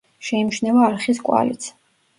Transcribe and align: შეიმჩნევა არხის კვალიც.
შეიმჩნევა 0.29 0.87
არხის 0.87 1.23
კვალიც. 1.31 1.73